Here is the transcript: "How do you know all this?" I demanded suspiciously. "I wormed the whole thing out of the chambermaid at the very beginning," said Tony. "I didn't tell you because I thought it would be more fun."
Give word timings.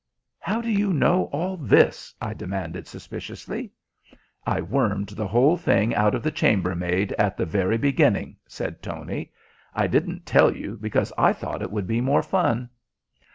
"How 0.39 0.61
do 0.61 0.71
you 0.71 0.91
know 0.93 1.25
all 1.25 1.57
this?" 1.57 2.11
I 2.19 2.33
demanded 2.33 2.87
suspiciously. 2.87 3.71
"I 4.47 4.59
wormed 4.59 5.09
the 5.09 5.27
whole 5.27 5.57
thing 5.57 5.93
out 5.93 6.15
of 6.15 6.23
the 6.23 6.31
chambermaid 6.31 7.11
at 7.19 7.37
the 7.37 7.45
very 7.45 7.77
beginning," 7.77 8.37
said 8.47 8.81
Tony. 8.81 9.31
"I 9.75 9.85
didn't 9.85 10.25
tell 10.25 10.55
you 10.57 10.79
because 10.81 11.13
I 11.19 11.33
thought 11.33 11.61
it 11.61 11.69
would 11.71 11.85
be 11.85 12.01
more 12.01 12.23
fun." 12.23 12.71